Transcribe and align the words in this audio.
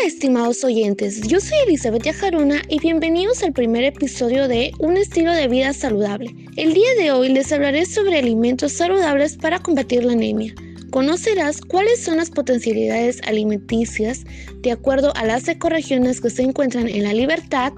Hola 0.00 0.08
estimados 0.08 0.64
oyentes, 0.64 1.20
yo 1.28 1.40
soy 1.40 1.58
Elizabeth 1.66 2.04
Yajaruna 2.04 2.62
y 2.70 2.80
bienvenidos 2.80 3.42
al 3.42 3.52
primer 3.52 3.84
episodio 3.84 4.48
de 4.48 4.72
Un 4.78 4.96
estilo 4.96 5.30
de 5.30 5.46
vida 5.46 5.74
saludable. 5.74 6.34
El 6.56 6.72
día 6.72 6.88
de 6.98 7.12
hoy 7.12 7.28
les 7.28 7.52
hablaré 7.52 7.84
sobre 7.84 8.18
alimentos 8.18 8.72
saludables 8.72 9.36
para 9.36 9.58
combatir 9.58 10.02
la 10.02 10.14
anemia. 10.14 10.54
Conocerás 10.90 11.60
cuáles 11.60 12.02
son 12.02 12.16
las 12.16 12.30
potencialidades 12.30 13.20
alimenticias 13.22 14.24
de 14.58 14.72
acuerdo 14.72 15.12
a 15.14 15.24
las 15.24 15.46
ecorregiones 15.46 16.20
que 16.20 16.30
se 16.30 16.42
encuentran 16.42 16.88
en 16.88 17.04
la 17.04 17.12
libertad, 17.12 17.72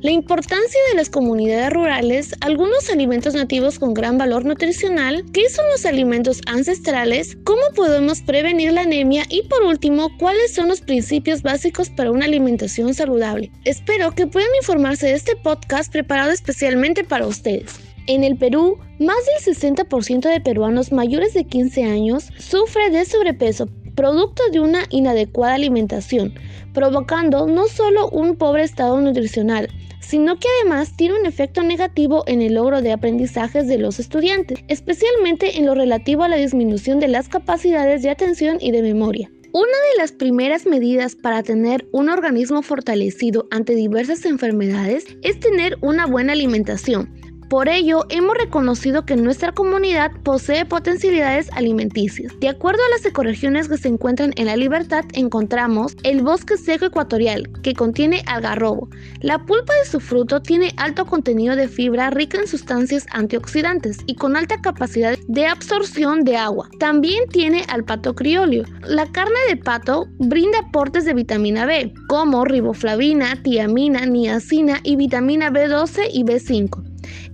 la 0.00 0.12
importancia 0.12 0.80
de 0.90 0.96
las 0.96 1.10
comunidades 1.10 1.72
rurales, 1.72 2.34
algunos 2.40 2.88
alimentos 2.88 3.34
nativos 3.34 3.80
con 3.80 3.94
gran 3.94 4.16
valor 4.16 4.44
nutricional, 4.44 5.24
qué 5.32 5.48
son 5.50 5.64
los 5.70 5.84
alimentos 5.84 6.40
ancestrales, 6.46 7.36
cómo 7.42 7.62
podemos 7.74 8.22
prevenir 8.22 8.72
la 8.72 8.82
anemia 8.82 9.24
y 9.28 9.42
por 9.48 9.64
último, 9.64 10.16
cuáles 10.18 10.54
son 10.54 10.68
los 10.68 10.80
principios 10.80 11.42
básicos 11.42 11.90
para 11.90 12.12
una 12.12 12.26
alimentación 12.26 12.94
saludable. 12.94 13.50
Espero 13.64 14.12
que 14.12 14.28
puedan 14.28 14.48
informarse 14.60 15.06
de 15.06 15.14
este 15.14 15.36
podcast 15.36 15.92
preparado 15.92 16.30
especialmente 16.30 17.02
para 17.02 17.26
ustedes. 17.26 17.91
En 18.08 18.24
el 18.24 18.36
Perú, 18.36 18.78
más 18.98 19.16
del 19.44 19.54
60% 19.54 20.28
de 20.28 20.40
peruanos 20.40 20.90
mayores 20.90 21.34
de 21.34 21.44
15 21.44 21.84
años 21.84 22.30
sufre 22.38 22.90
de 22.90 23.04
sobrepeso 23.04 23.68
producto 23.94 24.42
de 24.50 24.60
una 24.60 24.84
inadecuada 24.90 25.54
alimentación, 25.54 26.34
provocando 26.72 27.46
no 27.46 27.68
solo 27.68 28.08
un 28.08 28.36
pobre 28.36 28.64
estado 28.64 29.00
nutricional, 29.00 29.68
sino 30.00 30.38
que 30.38 30.48
además 30.60 30.96
tiene 30.96 31.18
un 31.18 31.26
efecto 31.26 31.62
negativo 31.62 32.24
en 32.26 32.42
el 32.42 32.54
logro 32.54 32.82
de 32.82 32.92
aprendizajes 32.92 33.68
de 33.68 33.78
los 33.78 34.00
estudiantes, 34.00 34.58
especialmente 34.68 35.58
en 35.58 35.66
lo 35.66 35.74
relativo 35.74 36.24
a 36.24 36.28
la 36.28 36.36
disminución 36.36 37.00
de 37.00 37.08
las 37.08 37.28
capacidades 37.28 38.02
de 38.02 38.10
atención 38.10 38.58
y 38.60 38.72
de 38.72 38.82
memoria. 38.82 39.30
Una 39.52 39.64
de 39.64 39.98
las 39.98 40.12
primeras 40.12 40.64
medidas 40.64 41.14
para 41.14 41.42
tener 41.42 41.86
un 41.92 42.08
organismo 42.08 42.62
fortalecido 42.62 43.46
ante 43.50 43.74
diversas 43.74 44.24
enfermedades 44.24 45.04
es 45.22 45.38
tener 45.40 45.76
una 45.82 46.06
buena 46.06 46.32
alimentación, 46.32 47.14
por 47.52 47.68
ello, 47.68 48.06
hemos 48.08 48.34
reconocido 48.38 49.04
que 49.04 49.14
nuestra 49.14 49.52
comunidad 49.52 50.10
posee 50.22 50.64
potencialidades 50.64 51.52
alimenticias. 51.52 52.32
De 52.40 52.48
acuerdo 52.48 52.80
a 52.82 52.96
las 52.96 53.04
ecorregiones 53.04 53.68
que 53.68 53.76
se 53.76 53.88
encuentran 53.88 54.32
en 54.36 54.46
la 54.46 54.56
libertad, 54.56 55.04
encontramos 55.12 55.94
el 56.02 56.22
bosque 56.22 56.56
seco 56.56 56.86
ecuatorial, 56.86 57.50
que 57.62 57.74
contiene 57.74 58.22
algarrobo. 58.24 58.88
La 59.20 59.44
pulpa 59.44 59.74
de 59.74 59.84
su 59.84 60.00
fruto 60.00 60.40
tiene 60.40 60.72
alto 60.78 61.04
contenido 61.04 61.54
de 61.54 61.68
fibra 61.68 62.08
rica 62.08 62.38
en 62.38 62.48
sustancias 62.48 63.04
antioxidantes 63.10 63.98
y 64.06 64.14
con 64.14 64.34
alta 64.34 64.58
capacidad 64.62 65.18
de 65.28 65.46
absorción 65.46 66.24
de 66.24 66.38
agua. 66.38 66.70
También 66.78 67.28
tiene 67.28 67.66
al 67.68 67.84
pato 67.84 68.14
criolio. 68.14 68.64
La 68.86 69.04
carne 69.12 69.36
de 69.50 69.58
pato 69.58 70.06
brinda 70.18 70.60
aportes 70.60 71.04
de 71.04 71.12
vitamina 71.12 71.66
B, 71.66 71.92
como 72.08 72.46
riboflavina, 72.46 73.42
tiamina, 73.42 74.06
niacina 74.06 74.80
y 74.84 74.96
vitamina 74.96 75.50
B12 75.50 76.08
y 76.14 76.24
B5. 76.24 76.81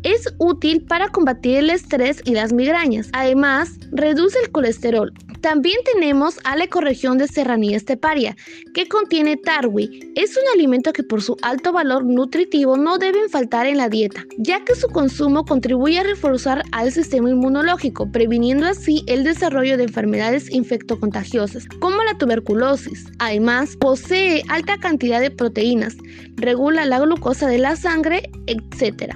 Es 0.04 0.32
útil 0.38 0.82
para 0.82 1.08
combatir 1.08 1.58
el 1.58 1.70
estrés 1.70 2.22
y 2.24 2.32
las 2.32 2.52
migrañas. 2.52 3.08
Además, 3.12 3.78
reduce 3.90 4.38
el 4.40 4.50
colesterol. 4.50 5.12
También 5.40 5.78
tenemos 5.92 6.38
a 6.44 6.56
la 6.56 6.64
ecorregión 6.64 7.16
de 7.18 7.28
serranía 7.28 7.76
esteparia, 7.76 8.36
que 8.74 8.88
contiene 8.88 9.36
tarwi. 9.36 10.12
Es 10.16 10.36
un 10.36 10.42
alimento 10.54 10.92
que 10.92 11.04
por 11.04 11.22
su 11.22 11.36
alto 11.42 11.72
valor 11.72 12.04
nutritivo 12.04 12.76
no 12.76 12.98
deben 12.98 13.28
faltar 13.28 13.66
en 13.66 13.76
la 13.76 13.88
dieta, 13.88 14.24
ya 14.38 14.64
que 14.64 14.74
su 14.74 14.88
consumo 14.88 15.44
contribuye 15.44 16.00
a 16.00 16.04
reforzar 16.04 16.64
al 16.72 16.90
sistema 16.90 17.30
inmunológico, 17.30 18.10
previniendo 18.10 18.66
así 18.66 19.04
el 19.06 19.22
desarrollo 19.22 19.76
de 19.76 19.84
enfermedades 19.84 20.50
infectocontagiosas, 20.50 21.66
como 21.80 22.02
la 22.02 22.18
tuberculosis. 22.18 23.06
Además, 23.20 23.76
posee 23.76 24.42
alta 24.48 24.78
cantidad 24.78 25.20
de 25.20 25.30
proteínas, 25.30 25.96
regula 26.34 26.84
la 26.84 26.98
glucosa 26.98 27.46
de 27.46 27.58
la 27.58 27.76
sangre, 27.76 28.28
etc. 28.46 29.14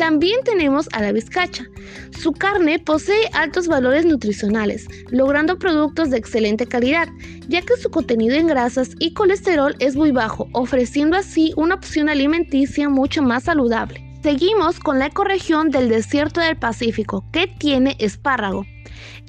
También 0.00 0.40
tenemos 0.44 0.88
a 0.94 1.02
la 1.02 1.12
vizcacha. 1.12 1.66
Su 2.18 2.32
carne 2.32 2.78
posee 2.78 3.28
altos 3.34 3.68
valores 3.68 4.06
nutricionales, 4.06 4.88
logrando 5.10 5.58
productos 5.58 6.08
de 6.08 6.16
excelente 6.16 6.64
calidad, 6.64 7.06
ya 7.48 7.60
que 7.60 7.76
su 7.76 7.90
contenido 7.90 8.34
en 8.34 8.46
grasas 8.46 8.92
y 8.98 9.12
colesterol 9.12 9.76
es 9.78 9.96
muy 9.96 10.10
bajo, 10.10 10.48
ofreciendo 10.54 11.18
así 11.18 11.52
una 11.54 11.74
opción 11.74 12.08
alimenticia 12.08 12.88
mucho 12.88 13.22
más 13.22 13.42
saludable. 13.42 14.02
Seguimos 14.22 14.80
con 14.80 14.98
la 14.98 15.08
ecorregión 15.08 15.68
del 15.68 15.90
desierto 15.90 16.40
del 16.40 16.56
Pacífico, 16.56 17.26
que 17.30 17.46
tiene 17.46 17.96
espárrago. 17.98 18.64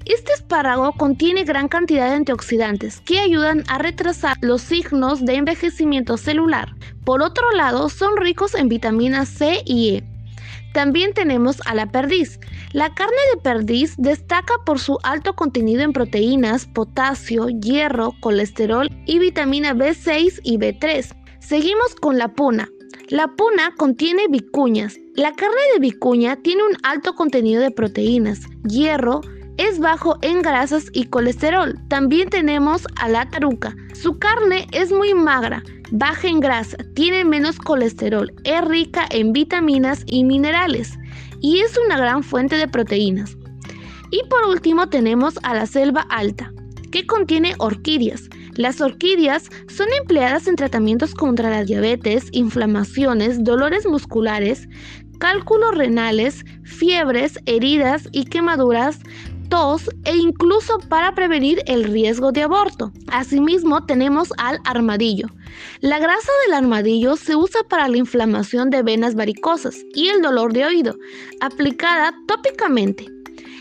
Este 0.05 0.31
espárrago 0.31 0.93
contiene 0.93 1.43
gran 1.43 1.67
cantidad 1.67 2.07
de 2.07 2.15
antioxidantes 2.15 3.01
que 3.01 3.19
ayudan 3.19 3.65
a 3.67 3.77
retrasar 3.77 4.37
los 4.39 4.61
signos 4.61 5.25
de 5.25 5.35
envejecimiento 5.35 6.15
celular. 6.15 6.73
Por 7.03 7.21
otro 7.21 7.51
lado, 7.51 7.89
son 7.89 8.15
ricos 8.15 8.55
en 8.55 8.69
vitaminas 8.69 9.27
C 9.27 9.63
y 9.65 9.95
E, 9.95 10.10
también 10.73 11.13
tenemos 11.13 11.61
a 11.65 11.75
la 11.75 11.91
perdiz. 11.91 12.39
La 12.73 12.93
carne 12.93 13.17
de 13.33 13.41
perdiz 13.41 13.95
destaca 13.97 14.53
por 14.65 14.79
su 14.79 14.97
alto 15.03 15.35
contenido 15.35 15.81
en 15.81 15.93
proteínas, 15.93 16.65
potasio, 16.67 17.47
hierro, 17.49 18.13
colesterol 18.21 18.89
y 19.05 19.19
vitamina 19.19 19.73
B6 19.73 20.39
y 20.43 20.57
B3. 20.57 21.15
Seguimos 21.39 21.95
con 21.95 22.17
la 22.17 22.33
puna. 22.33 22.69
La 23.09 23.27
puna 23.27 23.73
contiene 23.77 24.27
vicuñas. 24.29 24.97
La 25.15 25.33
carne 25.33 25.59
de 25.73 25.79
vicuña 25.81 26.37
tiene 26.37 26.63
un 26.63 26.77
alto 26.83 27.13
contenido 27.15 27.61
de 27.61 27.71
proteínas, 27.71 28.39
hierro, 28.65 29.19
es 29.57 29.79
bajo 29.79 30.17
en 30.21 30.41
grasas 30.41 30.85
y 30.93 31.05
colesterol. 31.05 31.79
También 31.87 32.29
tenemos 32.29 32.87
a 32.95 33.09
la 33.09 33.29
taruca. 33.29 33.75
Su 33.93 34.17
carne 34.19 34.67
es 34.71 34.91
muy 34.91 35.13
magra, 35.13 35.63
baja 35.91 36.27
en 36.27 36.39
grasa, 36.39 36.77
tiene 36.95 37.23
menos 37.25 37.57
colesterol, 37.57 38.31
es 38.43 38.65
rica 38.65 39.05
en 39.09 39.33
vitaminas 39.33 40.03
y 40.05 40.23
minerales 40.23 40.97
y 41.41 41.59
es 41.59 41.77
una 41.85 41.97
gran 41.97 42.23
fuente 42.23 42.55
de 42.55 42.67
proteínas. 42.67 43.37
Y 44.11 44.21
por 44.29 44.49
último 44.49 44.89
tenemos 44.89 45.35
a 45.43 45.53
la 45.53 45.65
selva 45.65 46.01
alta, 46.09 46.51
que 46.91 47.05
contiene 47.05 47.55
orquídeas. 47.57 48.29
Las 48.55 48.81
orquídeas 48.81 49.49
son 49.67 49.87
empleadas 49.99 50.47
en 50.47 50.55
tratamientos 50.55 51.13
contra 51.13 51.49
la 51.49 51.63
diabetes, 51.63 52.27
inflamaciones, 52.33 53.43
dolores 53.43 53.87
musculares, 53.87 54.67
cálculos 55.19 55.77
renales, 55.77 56.43
fiebres, 56.63 57.39
heridas 57.45 58.09
y 58.11 58.25
quemaduras, 58.25 58.99
e 60.05 60.15
incluso 60.15 60.79
para 60.87 61.13
prevenir 61.13 61.61
el 61.65 61.83
riesgo 61.83 62.31
de 62.31 62.43
aborto. 62.43 62.93
Asimismo 63.11 63.85
tenemos 63.85 64.29
al 64.37 64.59
armadillo. 64.63 65.27
La 65.81 65.99
grasa 65.99 66.31
del 66.45 66.53
armadillo 66.53 67.17
se 67.17 67.35
usa 67.35 67.61
para 67.67 67.89
la 67.89 67.97
inflamación 67.97 68.69
de 68.69 68.81
venas 68.81 69.13
varicosas 69.13 69.75
y 69.93 70.07
el 70.07 70.21
dolor 70.21 70.53
de 70.53 70.65
oído, 70.65 70.95
aplicada 71.41 72.13
tópicamente. 72.27 73.07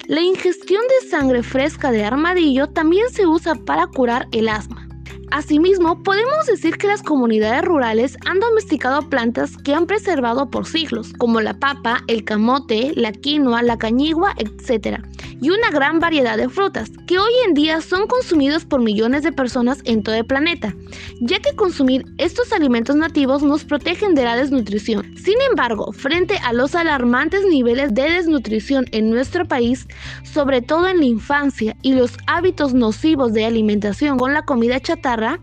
La 0.06 0.20
ingestión 0.20 0.80
de 0.88 1.08
sangre 1.08 1.42
fresca 1.42 1.90
de 1.90 2.04
armadillo 2.04 2.68
también 2.68 3.10
se 3.10 3.26
usa 3.26 3.56
para 3.56 3.88
curar 3.88 4.28
el 4.30 4.48
asma. 4.48 4.86
Asimismo, 5.32 6.00
podemos 6.04 6.46
decir 6.46 6.76
que 6.78 6.86
las 6.86 7.02
comunidades 7.02 7.64
rurales 7.64 8.16
han 8.26 8.38
domesticado 8.38 9.08
plantas 9.08 9.56
que 9.56 9.74
han 9.74 9.86
preservado 9.86 10.50
por 10.50 10.66
siglos, 10.66 11.12
como 11.18 11.40
la 11.40 11.58
papa, 11.58 12.02
el 12.06 12.24
camote, 12.24 12.92
la 12.94 13.10
quinoa, 13.10 13.62
la 13.62 13.76
cañigua, 13.76 14.34
etc 14.38 15.09
y 15.40 15.50
una 15.50 15.70
gran 15.70 16.00
variedad 16.00 16.36
de 16.36 16.48
frutas, 16.48 16.90
que 17.06 17.18
hoy 17.18 17.32
en 17.46 17.54
día 17.54 17.80
son 17.80 18.06
consumidos 18.06 18.64
por 18.64 18.80
millones 18.80 19.22
de 19.22 19.32
personas 19.32 19.80
en 19.84 20.02
todo 20.02 20.14
el 20.14 20.26
planeta, 20.26 20.74
ya 21.20 21.38
que 21.38 21.54
consumir 21.56 22.04
estos 22.18 22.52
alimentos 22.52 22.96
nativos 22.96 23.42
nos 23.42 23.64
protegen 23.64 24.14
de 24.14 24.24
la 24.24 24.36
desnutrición. 24.36 25.16
Sin 25.16 25.40
embargo, 25.48 25.92
frente 25.92 26.38
a 26.38 26.52
los 26.52 26.74
alarmantes 26.74 27.44
niveles 27.46 27.94
de 27.94 28.10
desnutrición 28.10 28.86
en 28.92 29.10
nuestro 29.10 29.46
país, 29.46 29.86
sobre 30.22 30.62
todo 30.62 30.88
en 30.88 30.98
la 30.98 31.06
infancia 31.06 31.76
y 31.82 31.94
los 31.94 32.12
hábitos 32.26 32.74
nocivos 32.74 33.32
de 33.32 33.44
alimentación 33.44 34.18
con 34.18 34.34
la 34.34 34.42
comida 34.42 34.80
chatarra, 34.80 35.40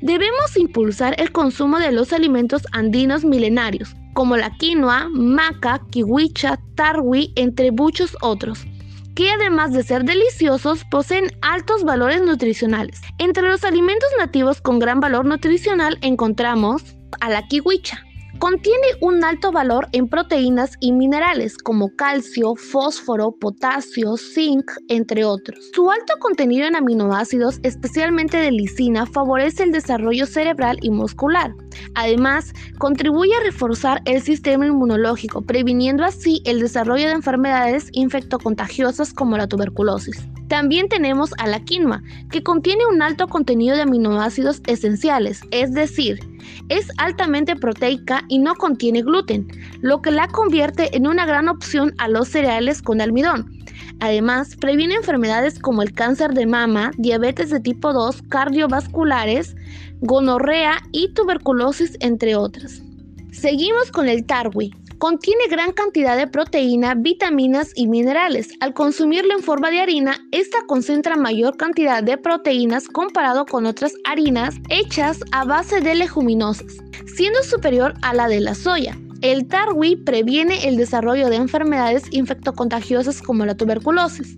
debemos 0.00 0.56
impulsar 0.56 1.14
el 1.18 1.32
consumo 1.32 1.78
de 1.78 1.92
los 1.92 2.12
alimentos 2.12 2.62
andinos 2.72 3.24
milenarios, 3.24 3.94
como 4.14 4.36
la 4.36 4.50
quinoa, 4.56 5.08
maca, 5.10 5.80
kiwicha, 5.90 6.58
tarwi, 6.74 7.32
entre 7.36 7.70
muchos 7.72 8.16
otros 8.20 8.66
que 9.16 9.30
además 9.30 9.72
de 9.72 9.82
ser 9.82 10.04
deliciosos 10.04 10.84
poseen 10.84 11.32
altos 11.40 11.82
valores 11.84 12.22
nutricionales. 12.22 13.00
Entre 13.18 13.42
los 13.42 13.64
alimentos 13.64 14.10
nativos 14.18 14.60
con 14.60 14.78
gran 14.78 15.00
valor 15.00 15.24
nutricional 15.24 15.98
encontramos 16.02 16.84
a 17.20 17.30
la 17.30 17.48
kiwicha, 17.48 18.05
Contiene 18.38 18.86
un 19.00 19.24
alto 19.24 19.50
valor 19.50 19.88
en 19.92 20.08
proteínas 20.08 20.72
y 20.80 20.92
minerales 20.92 21.56
como 21.56 21.88
calcio, 21.96 22.54
fósforo, 22.54 23.32
potasio, 23.32 24.16
zinc, 24.18 24.70
entre 24.88 25.24
otros. 25.24 25.70
Su 25.72 25.90
alto 25.90 26.14
contenido 26.20 26.66
en 26.66 26.76
aminoácidos, 26.76 27.58
especialmente 27.62 28.36
de 28.36 28.50
lisina, 28.52 29.06
favorece 29.06 29.62
el 29.62 29.72
desarrollo 29.72 30.26
cerebral 30.26 30.78
y 30.82 30.90
muscular. 30.90 31.54
Además, 31.94 32.52
contribuye 32.78 33.34
a 33.34 33.42
reforzar 33.42 34.02
el 34.04 34.20
sistema 34.20 34.66
inmunológico, 34.66 35.40
previniendo 35.42 36.04
así 36.04 36.42
el 36.44 36.60
desarrollo 36.60 37.06
de 37.06 37.14
enfermedades 37.14 37.88
infectocontagiosas 37.92 39.14
como 39.14 39.38
la 39.38 39.46
tuberculosis. 39.46 40.28
También 40.48 40.88
tenemos 40.88 41.30
a 41.38 41.46
la 41.46 41.60
quinoa, 41.60 42.02
que 42.30 42.42
contiene 42.42 42.86
un 42.86 43.02
alto 43.02 43.26
contenido 43.28 43.74
de 43.74 43.82
aminoácidos 43.82 44.60
esenciales, 44.66 45.40
es 45.50 45.72
decir, 45.72 46.20
es 46.68 46.90
altamente 46.98 47.56
proteica 47.56 48.24
y 48.28 48.38
no 48.38 48.54
contiene 48.54 49.02
gluten, 49.02 49.46
lo 49.80 50.02
que 50.02 50.10
la 50.10 50.28
convierte 50.28 50.96
en 50.96 51.06
una 51.06 51.26
gran 51.26 51.48
opción 51.48 51.94
a 51.98 52.08
los 52.08 52.28
cereales 52.28 52.82
con 52.82 53.00
almidón. 53.00 53.56
Además, 54.00 54.56
previene 54.56 54.94
enfermedades 54.94 55.58
como 55.58 55.82
el 55.82 55.92
cáncer 55.92 56.34
de 56.34 56.46
mama, 56.46 56.90
diabetes 56.98 57.50
de 57.50 57.60
tipo 57.60 57.92
2, 57.92 58.22
cardiovasculares, 58.28 59.56
gonorrea 60.00 60.78
y 60.92 61.12
tuberculosis, 61.14 61.96
entre 62.00 62.36
otras. 62.36 62.82
Seguimos 63.32 63.90
con 63.90 64.08
el 64.08 64.24
tarwi, 64.24 64.74
Contiene 64.98 65.46
gran 65.50 65.72
cantidad 65.72 66.16
de 66.16 66.26
proteína, 66.26 66.94
vitaminas 66.94 67.72
y 67.74 67.86
minerales. 67.86 68.48
Al 68.60 68.72
consumirlo 68.72 69.34
en 69.34 69.42
forma 69.42 69.70
de 69.70 69.80
harina, 69.80 70.26
esta 70.32 70.64
concentra 70.66 71.16
mayor 71.16 71.58
cantidad 71.58 72.02
de 72.02 72.16
proteínas 72.16 72.88
comparado 72.88 73.44
con 73.44 73.66
otras 73.66 73.92
harinas 74.04 74.54
hechas 74.70 75.20
a 75.32 75.44
base 75.44 75.82
de 75.82 75.96
leguminosas, 75.96 76.78
siendo 77.14 77.42
superior 77.42 77.92
a 78.00 78.14
la 78.14 78.26
de 78.28 78.40
la 78.40 78.54
soya. 78.54 78.96
El 79.20 79.46
tarwi 79.48 79.96
previene 79.96 80.66
el 80.66 80.78
desarrollo 80.78 81.28
de 81.28 81.36
enfermedades 81.36 82.04
infectocontagiosas 82.10 83.20
como 83.20 83.44
la 83.44 83.54
tuberculosis. 83.54 84.34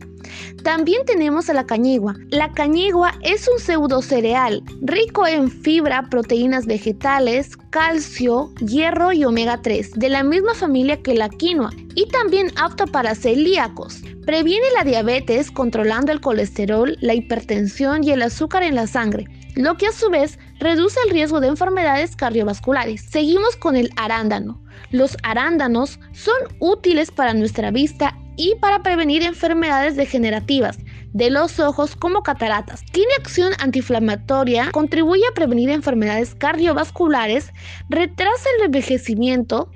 También 0.62 1.04
tenemos 1.06 1.48
a 1.48 1.54
la 1.54 1.66
cañigua. 1.66 2.14
La 2.30 2.52
cañigua 2.52 3.14
es 3.22 3.48
un 3.48 3.58
pseudo 3.58 4.02
cereal 4.02 4.62
rico 4.82 5.26
en 5.26 5.50
fibra, 5.50 6.08
proteínas 6.10 6.66
vegetales, 6.66 7.56
calcio, 7.70 8.52
hierro 8.60 9.12
y 9.12 9.24
omega 9.24 9.60
3, 9.62 9.92
de 9.94 10.08
la 10.08 10.22
misma 10.22 10.54
familia 10.54 11.02
que 11.02 11.14
la 11.14 11.28
quinoa, 11.28 11.70
y 11.94 12.06
también 12.08 12.50
apto 12.56 12.86
para 12.86 13.14
celíacos. 13.14 14.02
Previene 14.24 14.66
la 14.74 14.84
diabetes 14.84 15.50
controlando 15.50 16.12
el 16.12 16.20
colesterol, 16.20 16.96
la 17.00 17.14
hipertensión 17.14 18.04
y 18.04 18.10
el 18.10 18.22
azúcar 18.22 18.62
en 18.62 18.74
la 18.74 18.86
sangre 18.86 19.26
lo 19.58 19.76
que 19.76 19.88
a 19.88 19.92
su 19.92 20.08
vez 20.08 20.38
reduce 20.60 21.00
el 21.04 21.10
riesgo 21.10 21.40
de 21.40 21.48
enfermedades 21.48 22.14
cardiovasculares. 22.14 23.02
Seguimos 23.02 23.56
con 23.56 23.74
el 23.74 23.90
arándano. 23.96 24.62
Los 24.92 25.16
arándanos 25.24 25.98
son 26.12 26.36
útiles 26.60 27.10
para 27.10 27.34
nuestra 27.34 27.72
vista 27.72 28.16
y 28.38 28.54
para 28.54 28.82
prevenir 28.82 29.22
enfermedades 29.22 29.96
degenerativas 29.96 30.78
de 31.12 31.30
los 31.30 31.58
ojos 31.58 31.96
como 31.96 32.22
cataratas. 32.22 32.82
Tiene 32.92 33.12
acción 33.18 33.52
antiinflamatoria, 33.58 34.70
contribuye 34.70 35.22
a 35.28 35.34
prevenir 35.34 35.68
enfermedades 35.68 36.34
cardiovasculares, 36.36 37.52
retrasa 37.90 38.48
el 38.56 38.66
envejecimiento 38.66 39.70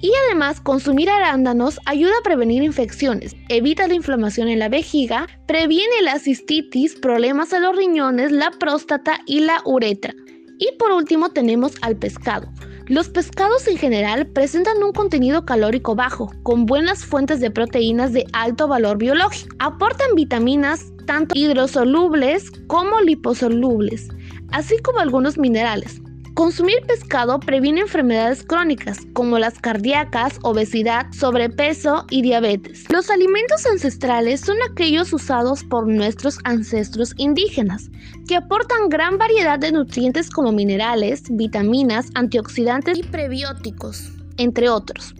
y 0.00 0.10
además 0.26 0.60
consumir 0.62 1.10
arándanos 1.10 1.78
ayuda 1.84 2.12
a 2.18 2.24
prevenir 2.24 2.62
infecciones, 2.62 3.36
evita 3.50 3.86
la 3.86 3.94
inflamación 3.94 4.48
en 4.48 4.58
la 4.58 4.70
vejiga, 4.70 5.26
previene 5.46 6.02
la 6.02 6.18
cistitis, 6.18 6.96
problemas 6.96 7.52
a 7.52 7.60
los 7.60 7.76
riñones, 7.76 8.32
la 8.32 8.50
próstata 8.50 9.20
y 9.26 9.40
la 9.40 9.60
uretra. 9.66 10.14
Y 10.58 10.72
por 10.78 10.92
último 10.92 11.30
tenemos 11.30 11.74
al 11.82 11.96
pescado. 11.96 12.50
Los 12.90 13.08
pescados 13.08 13.68
en 13.68 13.76
general 13.78 14.26
presentan 14.26 14.82
un 14.82 14.90
contenido 14.90 15.44
calórico 15.44 15.94
bajo, 15.94 16.32
con 16.42 16.66
buenas 16.66 17.04
fuentes 17.04 17.38
de 17.38 17.52
proteínas 17.52 18.12
de 18.12 18.26
alto 18.32 18.66
valor 18.66 18.98
biológico. 18.98 19.54
Aportan 19.60 20.16
vitaminas 20.16 20.92
tanto 21.06 21.38
hidrosolubles 21.38 22.50
como 22.66 23.00
liposolubles, 23.00 24.08
así 24.50 24.76
como 24.82 24.98
algunos 24.98 25.38
minerales. 25.38 26.02
Consumir 26.40 26.80
pescado 26.86 27.38
previene 27.38 27.82
enfermedades 27.82 28.42
crónicas 28.42 29.00
como 29.12 29.38
las 29.38 29.58
cardíacas, 29.58 30.38
obesidad, 30.40 31.12
sobrepeso 31.12 32.06
y 32.08 32.22
diabetes. 32.22 32.90
Los 32.90 33.10
alimentos 33.10 33.66
ancestrales 33.66 34.40
son 34.40 34.56
aquellos 34.70 35.12
usados 35.12 35.62
por 35.64 35.86
nuestros 35.86 36.38
ancestros 36.44 37.12
indígenas, 37.18 37.90
que 38.26 38.36
aportan 38.36 38.88
gran 38.88 39.18
variedad 39.18 39.58
de 39.58 39.72
nutrientes 39.72 40.30
como 40.30 40.50
minerales, 40.50 41.24
vitaminas, 41.28 42.08
antioxidantes 42.14 42.96
y 42.96 43.02
prebióticos, 43.02 44.10
entre 44.38 44.70
otros 44.70 45.14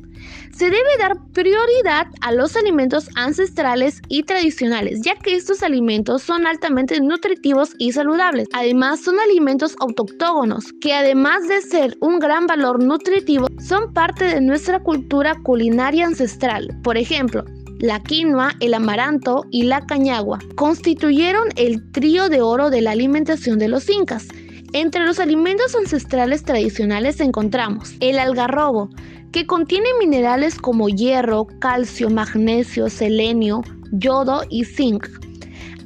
se 0.52 0.66
debe 0.66 0.98
dar 0.98 1.16
prioridad 1.32 2.06
a 2.20 2.32
los 2.32 2.56
alimentos 2.56 3.08
ancestrales 3.14 4.02
y 4.08 4.22
tradicionales, 4.24 5.00
ya 5.02 5.14
que 5.14 5.34
estos 5.34 5.62
alimentos 5.62 6.22
son 6.22 6.46
altamente 6.46 7.00
nutritivos 7.00 7.74
y 7.78 7.92
saludables. 7.92 8.48
Además, 8.52 9.00
son 9.00 9.18
alimentos 9.20 9.76
autóctonos, 9.80 10.72
que 10.80 10.94
además 10.94 11.48
de 11.48 11.62
ser 11.62 11.96
un 12.00 12.18
gran 12.18 12.46
valor 12.46 12.82
nutritivo, 12.82 13.48
son 13.58 13.92
parte 13.92 14.24
de 14.24 14.40
nuestra 14.40 14.80
cultura 14.80 15.34
culinaria 15.42 16.06
ancestral. 16.06 16.68
Por 16.82 16.96
ejemplo, 16.96 17.44
la 17.80 18.02
quinoa, 18.02 18.52
el 18.60 18.74
amaranto 18.74 19.46
y 19.50 19.62
la 19.62 19.80
cañagua 19.86 20.38
constituyeron 20.54 21.48
el 21.56 21.90
trío 21.92 22.28
de 22.28 22.42
oro 22.42 22.68
de 22.68 22.82
la 22.82 22.90
alimentación 22.90 23.58
de 23.58 23.68
los 23.68 23.88
incas. 23.88 24.28
Entre 24.72 25.04
los 25.04 25.18
alimentos 25.18 25.74
ancestrales 25.74 26.44
tradicionales 26.44 27.20
encontramos 27.20 27.94
el 28.00 28.18
algarrobo, 28.18 28.90
que 29.32 29.46
contiene 29.46 29.88
minerales 29.98 30.56
como 30.56 30.88
hierro, 30.88 31.46
calcio, 31.60 32.10
magnesio, 32.10 32.88
selenio, 32.88 33.62
yodo 33.92 34.42
y 34.50 34.64
zinc, 34.64 35.06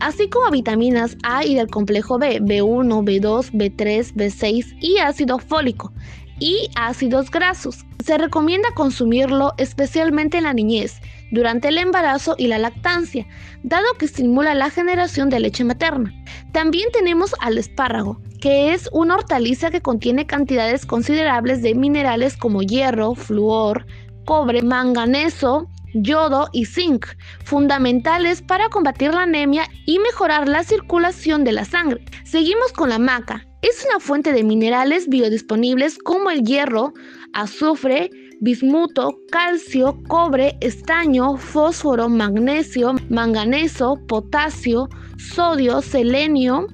así 0.00 0.28
como 0.28 0.50
vitaminas 0.50 1.16
A 1.22 1.44
y 1.44 1.54
del 1.54 1.68
complejo 1.68 2.18
B, 2.18 2.40
B1, 2.40 3.04
B2, 3.04 3.52
B3, 3.52 4.14
B6 4.14 4.76
y 4.80 4.98
ácido 4.98 5.38
fólico 5.38 5.92
y 6.38 6.68
ácidos 6.76 7.30
grasos. 7.30 7.84
Se 8.04 8.18
recomienda 8.18 8.68
consumirlo 8.74 9.52
especialmente 9.56 10.38
en 10.38 10.44
la 10.44 10.52
niñez, 10.52 11.00
durante 11.30 11.68
el 11.68 11.78
embarazo 11.78 12.34
y 12.38 12.46
la 12.46 12.58
lactancia, 12.58 13.26
dado 13.62 13.86
que 13.98 14.04
estimula 14.04 14.54
la 14.54 14.70
generación 14.70 15.30
de 15.30 15.40
leche 15.40 15.64
materna. 15.64 16.12
También 16.52 16.88
tenemos 16.92 17.34
al 17.40 17.58
espárrago, 17.58 18.20
que 18.44 18.74
es 18.74 18.90
una 18.92 19.14
hortaliza 19.14 19.70
que 19.70 19.80
contiene 19.80 20.26
cantidades 20.26 20.84
considerables 20.84 21.62
de 21.62 21.74
minerales 21.74 22.36
como 22.36 22.60
hierro, 22.60 23.14
flúor, 23.14 23.86
cobre, 24.26 24.60
manganeso, 24.60 25.70
yodo 25.94 26.50
y 26.52 26.66
zinc, 26.66 27.06
fundamentales 27.42 28.42
para 28.42 28.68
combatir 28.68 29.14
la 29.14 29.22
anemia 29.22 29.64
y 29.86 29.98
mejorar 29.98 30.46
la 30.46 30.62
circulación 30.62 31.42
de 31.44 31.52
la 31.52 31.64
sangre. 31.64 32.04
Seguimos 32.24 32.70
con 32.74 32.90
la 32.90 32.98
maca. 32.98 33.46
Es 33.62 33.82
una 33.88 33.98
fuente 33.98 34.34
de 34.34 34.44
minerales 34.44 35.08
biodisponibles 35.08 35.96
como 35.96 36.28
el 36.28 36.42
hierro, 36.42 36.92
azufre, 37.32 38.10
bismuto, 38.42 39.20
calcio, 39.32 39.98
cobre, 40.06 40.58
estaño, 40.60 41.38
fósforo, 41.38 42.10
magnesio, 42.10 42.94
manganeso, 43.08 43.98
potasio, 44.06 44.90
sodio, 45.16 45.80
selenio, 45.80 46.66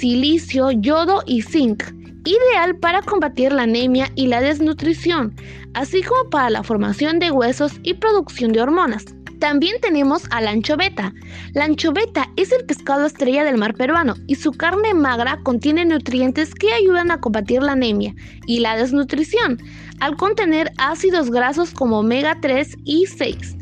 silicio, 0.00 0.70
yodo 0.70 1.22
y 1.26 1.42
zinc, 1.42 1.84
ideal 2.24 2.74
para 2.76 3.02
combatir 3.02 3.52
la 3.52 3.64
anemia 3.64 4.10
y 4.14 4.28
la 4.28 4.40
desnutrición, 4.40 5.34
así 5.74 6.02
como 6.02 6.30
para 6.30 6.48
la 6.48 6.62
formación 6.62 7.18
de 7.18 7.30
huesos 7.30 7.74
y 7.82 7.92
producción 7.92 8.52
de 8.52 8.62
hormonas. 8.62 9.04
También 9.40 9.76
tenemos 9.82 10.22
a 10.30 10.40
la 10.40 10.52
anchoveta. 10.52 11.12
La 11.52 11.64
anchoveta 11.64 12.30
es 12.36 12.50
el 12.50 12.64
pescado 12.64 13.04
estrella 13.04 13.44
del 13.44 13.58
mar 13.58 13.74
peruano 13.74 14.14
y 14.26 14.36
su 14.36 14.52
carne 14.52 14.94
magra 14.94 15.38
contiene 15.42 15.84
nutrientes 15.84 16.54
que 16.54 16.72
ayudan 16.72 17.10
a 17.10 17.20
combatir 17.20 17.62
la 17.62 17.72
anemia 17.72 18.14
y 18.46 18.60
la 18.60 18.76
desnutrición, 18.76 19.58
al 20.00 20.16
contener 20.16 20.72
ácidos 20.78 21.30
grasos 21.30 21.72
como 21.72 21.98
omega 21.98 22.38
3 22.40 22.74
y 22.84 23.04
6. 23.04 23.56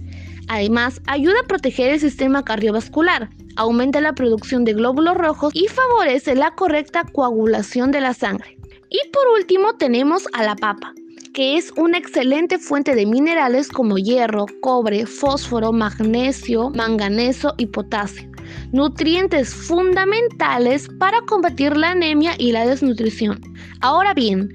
Además, 0.47 1.03
ayuda 1.07 1.41
a 1.43 1.47
proteger 1.49 1.91
el 1.91 2.01
sistema 2.01 2.45
cardiovascular, 2.45 3.29
aumenta 3.59 4.01
la 4.01 4.15
producción 4.15 4.65
de 4.65 4.73
glóbulos 4.73 5.17
rojos 5.17 5.53
y 5.55 5.67
favorece 5.67 6.35
la 6.35 6.55
correcta 6.55 7.05
coagulación 7.05 7.91
de 7.91 8.01
la 8.01 8.15
sangre. 8.15 8.57
Y 8.89 8.99
por 9.13 9.29
último 9.39 9.75
tenemos 9.75 10.27
a 10.33 10.45
la 10.45 10.57
papa, 10.57 10.95
que 11.35 11.59
es 11.59 11.73
una 11.77 11.99
excelente 11.99 12.59
fuente 12.59 12.95
de 12.95 13.05
minerales 13.05 13.69
como 13.69 13.99
hierro, 13.99 14.47
cobre, 14.61 15.05
fósforo, 15.05 15.73
magnesio, 15.73 16.71
manganeso 16.71 17.53
y 17.59 17.67
potasio, 17.67 18.31
nutrientes 18.73 19.53
fundamentales 19.53 20.89
para 20.99 21.21
combatir 21.23 21.77
la 21.77 21.91
anemia 21.91 22.33
y 22.39 22.53
la 22.53 22.67
desnutrición. 22.67 23.41
Ahora 23.81 24.15
bien, 24.15 24.49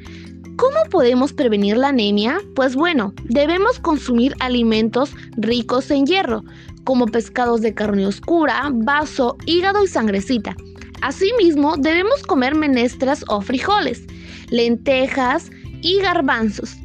¿Cómo 0.55 0.77
podemos 0.91 1.33
prevenir 1.33 1.77
la 1.77 1.89
anemia? 1.89 2.37
Pues 2.55 2.75
bueno, 2.75 3.13
debemos 3.23 3.79
consumir 3.79 4.35
alimentos 4.39 5.11
ricos 5.35 5.89
en 5.89 6.05
hierro, 6.05 6.43
como 6.83 7.05
pescados 7.07 7.61
de 7.61 7.73
carne 7.73 8.05
oscura, 8.05 8.69
vaso, 8.73 9.37
hígado 9.45 9.83
y 9.83 9.87
sangrecita. 9.87 10.55
Asimismo, 11.01 11.75
debemos 11.77 12.23
comer 12.23 12.55
menestras 12.55 13.25
o 13.27 13.41
frijoles, 13.41 14.03
lentejas, 14.49 15.49
y 15.83 15.99
garbanzos. 15.99 16.77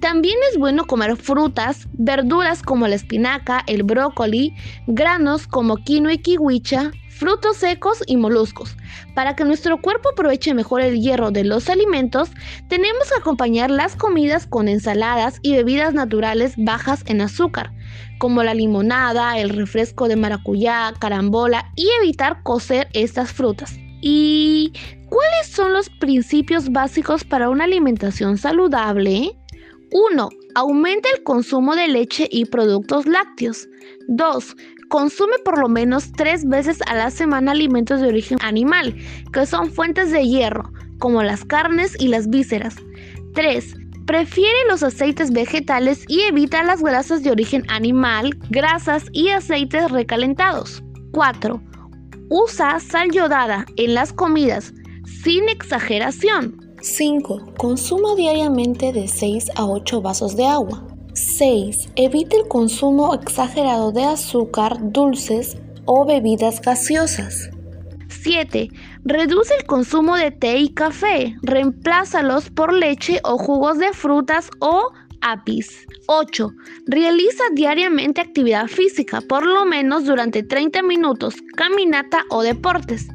También 0.00 0.36
es 0.50 0.58
bueno 0.58 0.86
comer 0.86 1.16
frutas, 1.16 1.88
verduras 1.92 2.62
como 2.62 2.88
la 2.88 2.94
espinaca, 2.94 3.62
el 3.66 3.82
brócoli, 3.82 4.54
granos 4.86 5.46
como 5.46 5.76
quinoa 5.76 6.14
y 6.14 6.18
kiwicha, 6.18 6.92
frutos 7.18 7.58
secos 7.58 8.02
y 8.06 8.16
moluscos. 8.16 8.76
Para 9.14 9.36
que 9.36 9.44
nuestro 9.44 9.80
cuerpo 9.80 10.10
aproveche 10.10 10.54
mejor 10.54 10.80
el 10.80 11.00
hierro 11.00 11.30
de 11.30 11.44
los 11.44 11.68
alimentos, 11.70 12.30
tenemos 12.68 13.08
que 13.08 13.18
acompañar 13.18 13.70
las 13.70 13.96
comidas 13.96 14.46
con 14.46 14.68
ensaladas 14.68 15.38
y 15.42 15.52
bebidas 15.52 15.94
naturales 15.94 16.54
bajas 16.56 17.02
en 17.06 17.20
azúcar, 17.20 17.72
como 18.18 18.42
la 18.42 18.54
limonada, 18.54 19.38
el 19.38 19.50
refresco 19.50 20.08
de 20.08 20.16
maracuyá, 20.16 20.92
carambola 20.98 21.70
y 21.76 21.88
evitar 22.02 22.42
cocer 22.42 22.88
estas 22.92 23.32
frutas. 23.32 23.76
¿Y 24.00 24.72
cuáles 25.08 25.46
son 25.46 25.72
los 25.72 25.88
principios 25.88 26.70
básicos 26.70 27.24
para 27.24 27.48
una 27.48 27.64
alimentación 27.64 28.36
saludable? 28.36 29.34
1. 29.92 30.28
Aumenta 30.56 31.08
el 31.16 31.22
consumo 31.22 31.74
de 31.76 31.88
leche 31.88 32.28
y 32.30 32.46
productos 32.46 33.06
lácteos. 33.06 33.68
2. 34.08 34.56
Consume 34.94 35.38
por 35.44 35.58
lo 35.58 35.68
menos 35.68 36.12
tres 36.12 36.48
veces 36.48 36.78
a 36.86 36.94
la 36.94 37.10
semana 37.10 37.50
alimentos 37.50 38.00
de 38.00 38.06
origen 38.06 38.38
animal, 38.42 38.94
que 39.32 39.44
son 39.44 39.72
fuentes 39.72 40.12
de 40.12 40.24
hierro, 40.24 40.72
como 41.00 41.20
las 41.24 41.44
carnes 41.44 41.96
y 41.98 42.06
las 42.06 42.28
vísceras. 42.28 42.76
3. 43.34 43.74
Prefiere 44.06 44.54
los 44.68 44.84
aceites 44.84 45.32
vegetales 45.32 46.04
y 46.06 46.20
evita 46.20 46.62
las 46.62 46.80
grasas 46.80 47.24
de 47.24 47.32
origen 47.32 47.64
animal, 47.68 48.38
grasas 48.50 49.06
y 49.10 49.30
aceites 49.30 49.90
recalentados. 49.90 50.84
4. 51.10 51.60
Usa 52.30 52.78
sal 52.78 53.10
yodada 53.10 53.66
en 53.76 53.94
las 53.94 54.12
comidas, 54.12 54.74
sin 55.24 55.48
exageración. 55.48 56.76
5. 56.80 57.54
Consuma 57.58 58.14
diariamente 58.14 58.92
de 58.92 59.08
6 59.08 59.50
a 59.56 59.66
8 59.66 60.00
vasos 60.00 60.36
de 60.36 60.46
agua. 60.46 60.93
6. 61.14 61.90
Evite 61.94 62.36
el 62.36 62.48
consumo 62.48 63.14
exagerado 63.14 63.92
de 63.92 64.04
azúcar, 64.04 64.76
dulces 64.80 65.56
o 65.84 66.04
bebidas 66.04 66.60
gaseosas. 66.60 67.50
7. 68.08 68.68
Reduce 69.04 69.54
el 69.54 69.64
consumo 69.64 70.16
de 70.16 70.32
té 70.32 70.58
y 70.58 70.70
café. 70.70 71.36
Reemplázalos 71.42 72.50
por 72.50 72.72
leche 72.72 73.20
o 73.22 73.38
jugos 73.38 73.78
de 73.78 73.92
frutas 73.92 74.50
o 74.58 74.90
apis. 75.20 75.86
8. 76.08 76.50
Realiza 76.86 77.44
diariamente 77.52 78.20
actividad 78.20 78.66
física, 78.66 79.20
por 79.20 79.46
lo 79.46 79.64
menos 79.66 80.06
durante 80.06 80.42
30 80.42 80.82
minutos, 80.82 81.36
caminata 81.54 82.24
o 82.30 82.42
deportes. 82.42 83.06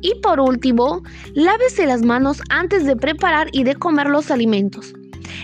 Y 0.00 0.20
por 0.22 0.40
último, 0.40 1.02
lávese 1.34 1.86
las 1.86 2.02
manos 2.02 2.42
antes 2.50 2.84
de 2.84 2.96
preparar 2.96 3.48
y 3.52 3.62
de 3.62 3.76
comer 3.76 4.08
los 4.08 4.32
alimentos. 4.32 4.92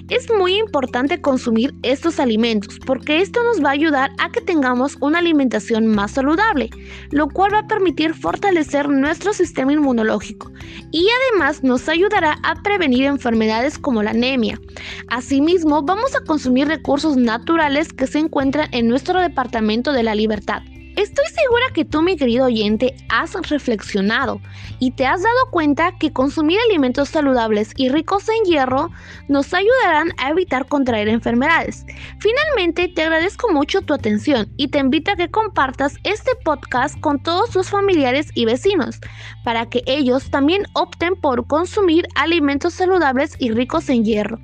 Es 0.09 0.29
muy 0.31 0.57
importante 0.57 1.21
consumir 1.21 1.75
estos 1.83 2.19
alimentos 2.21 2.79
porque 2.87 3.21
esto 3.21 3.43
nos 3.45 3.63
va 3.65 3.71
a 3.71 3.73
ayudar 3.73 4.11
a 4.19 4.31
que 4.31 4.41
tengamos 4.41 4.97
una 5.01 5.19
alimentación 5.19 5.87
más 5.87 6.13
saludable, 6.13 6.71
lo 7.11 7.29
cual 7.29 7.55
va 7.55 7.61
a 7.61 7.67
permitir 7.67 8.15
fortalecer 8.15 8.89
nuestro 8.89 9.33
sistema 9.33 9.73
inmunológico 9.73 10.51
y 10.91 11.07
además 11.31 11.63
nos 11.63 11.89
ayudará 11.89 12.39
a 12.43 12.63
prevenir 12.63 13.05
enfermedades 13.05 13.79
como 13.79 14.03
la 14.03 14.11
anemia. 14.11 14.61
Asimismo, 15.09 15.83
vamos 15.83 16.15
a 16.15 16.25
consumir 16.25 16.69
recursos 16.69 17.17
naturales 17.17 17.93
que 17.93 18.07
se 18.07 18.19
encuentran 18.19 18.69
en 18.73 18.89
nuestro 18.89 19.21
departamento 19.21 19.93
de 19.93 20.03
la 20.03 20.15
libertad. 20.15 20.63
Estoy 21.01 21.25
segura 21.29 21.65
que 21.73 21.87
tú, 21.87 22.03
mi 22.03 22.15
querido 22.15 22.45
oyente, 22.45 22.95
has 23.09 23.33
reflexionado 23.49 24.39
y 24.81 24.91
te 24.91 25.07
has 25.07 25.23
dado 25.23 25.51
cuenta 25.51 25.97
que 25.97 26.13
consumir 26.13 26.59
alimentos 26.69 27.09
saludables 27.09 27.73
y 27.75 27.89
ricos 27.89 28.29
en 28.29 28.45
hierro 28.45 28.91
nos 29.27 29.55
ayudarán 29.55 30.13
a 30.19 30.29
evitar 30.29 30.69
contraer 30.69 31.09
enfermedades. 31.09 31.87
Finalmente, 32.19 32.87
te 32.89 33.01
agradezco 33.01 33.51
mucho 33.51 33.81
tu 33.81 33.95
atención 33.95 34.53
y 34.59 34.69
te 34.69 34.79
invito 34.79 35.11
a 35.11 35.17
que 35.17 35.31
compartas 35.31 35.95
este 36.05 36.33
podcast 36.45 37.01
con 37.01 37.23
todos 37.23 37.49
tus 37.49 37.71
familiares 37.71 38.29
y 38.35 38.45
vecinos 38.45 39.01
para 39.43 39.71
que 39.71 39.83
ellos 39.87 40.31
también 40.31 40.67
opten 40.75 41.17
por 41.17 41.47
consumir 41.47 42.07
alimentos 42.15 42.75
saludables 42.75 43.37
y 43.39 43.53
ricos 43.53 43.89
en 43.89 44.05
hierro. 44.05 44.39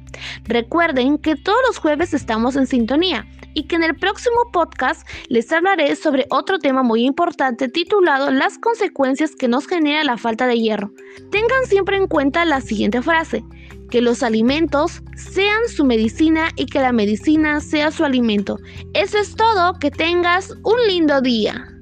Recuerden 0.44 1.18
que 1.18 1.36
todos 1.36 1.58
los 1.66 1.76
jueves 1.76 2.14
estamos 2.14 2.56
en 2.56 2.66
sintonía 2.66 3.26
y 3.56 3.64
que 3.64 3.76
en 3.76 3.82
el 3.82 3.96
próximo 3.96 4.50
podcast 4.52 5.08
les 5.28 5.50
hablaré 5.50 5.96
sobre 5.96 6.26
otro 6.46 6.60
tema 6.60 6.84
muy 6.84 7.04
importante 7.04 7.68
titulado 7.68 8.30
Las 8.30 8.56
consecuencias 8.56 9.34
que 9.34 9.48
nos 9.48 9.66
genera 9.66 10.04
la 10.04 10.16
falta 10.16 10.46
de 10.46 10.56
hierro. 10.56 10.92
Tengan 11.32 11.66
siempre 11.66 11.96
en 11.96 12.06
cuenta 12.06 12.44
la 12.44 12.60
siguiente 12.60 13.02
frase, 13.02 13.44
que 13.90 14.00
los 14.00 14.22
alimentos 14.22 15.02
sean 15.16 15.66
su 15.66 15.84
medicina 15.84 16.50
y 16.54 16.66
que 16.66 16.78
la 16.78 16.92
medicina 16.92 17.60
sea 17.60 17.90
su 17.90 18.04
alimento. 18.04 18.60
Eso 18.94 19.18
es 19.18 19.34
todo, 19.34 19.76
que 19.80 19.90
tengas 19.90 20.52
un 20.62 20.76
lindo 20.86 21.20
día. 21.20 21.75